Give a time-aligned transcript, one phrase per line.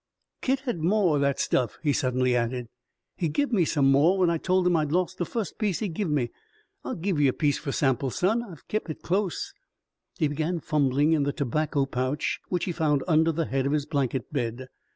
[0.41, 2.69] "Kit had more o' that stuff," he suddenly added.
[3.17, 5.89] "He give me some more when I told him I'd lost that fust piece he
[5.89, 6.31] give me.
[6.83, 8.41] I'll give ye a piece fer sample, son.
[8.41, 9.53] I've kep' hit close."
[10.17, 13.85] He begun fumbling in the tobacco pouch which he found under the head of his
[13.85, 14.69] blanket bed.